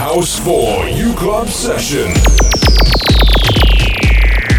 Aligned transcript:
House 0.00 0.38
4 0.38 0.88
U 0.88 1.12
Club 1.12 1.46
Session. 1.48 2.08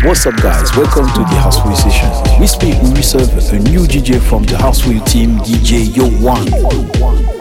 What's 0.08 0.28
up, 0.28 0.36
guys? 0.36 0.78
Welcome 0.78 1.08
to 1.08 1.20
the 1.22 1.40
House 1.42 1.60
4 1.64 1.76
Session. 1.76 2.40
We 2.40 2.46
speak, 2.46 2.80
we 2.94 3.02
serve 3.02 3.36
a 3.52 3.58
new 3.58 3.88
DJ 3.88 4.22
from 4.22 4.44
the 4.44 4.56
House 4.56 4.82
4 4.82 4.94
team, 5.04 5.40
DJ 5.40 5.98
Yo 5.98 6.06
One. 6.24 7.41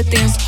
é 0.00 0.04
tenso. 0.04 0.38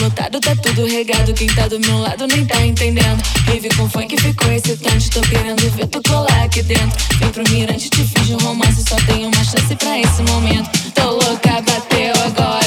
Lotado, 0.00 0.40
tá 0.40 0.54
tudo 0.56 0.86
regado. 0.86 1.32
Quem 1.34 1.48
tá 1.48 1.66
do 1.66 1.78
meu 1.80 1.98
lado 1.98 2.26
nem 2.26 2.46
tá 2.46 2.64
entendendo. 2.64 3.22
Vive 3.46 3.68
com 3.70 3.88
funk, 3.88 4.16
ficou 4.20 4.50
excitante. 4.52 5.10
Tô 5.10 5.20
querendo 5.22 5.68
ver 5.72 5.86
tu 5.86 6.00
colar 6.08 6.44
aqui 6.44 6.62
dentro. 6.62 6.96
Vem 7.18 7.28
pro 7.30 7.50
mirante, 7.50 7.90
te 7.90 8.04
fiz 8.04 8.30
um 8.30 8.38
romance. 8.38 8.82
Só 8.88 8.96
tenho 9.06 9.28
uma 9.28 9.44
chance 9.44 9.74
pra 9.76 9.98
esse 9.98 10.22
momento. 10.22 10.70
Tô 10.94 11.10
louca, 11.10 11.60
bateu 11.60 12.12
agora. 12.24 12.59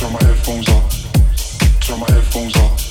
Turn 0.00 0.12
my 0.14 0.24
headphones 0.24 0.68
off. 0.70 1.82
Turn 1.82 2.00
my 2.00 2.06
headphones 2.10 2.56
off. 2.56 2.89